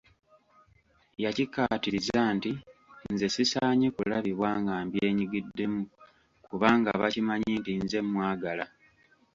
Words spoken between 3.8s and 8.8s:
kulabibwa nga mbyenyigiddemu kubanga bakimanyi nti nze mmwagala.